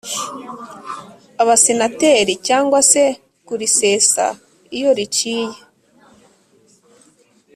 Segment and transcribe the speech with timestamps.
[1.41, 3.03] Abasenateri cyangwa se
[3.47, 4.25] kurisesa
[4.77, 5.57] iyo riciye